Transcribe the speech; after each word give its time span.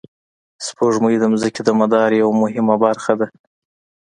سپوږمۍ 0.65 1.15
د 1.19 1.23
ځمکې 1.41 1.61
د 1.65 1.69
مدار 1.79 2.09
یوه 2.21 2.33
مهمه 2.43 2.75
برخه 2.83 3.13
ده 3.19 3.27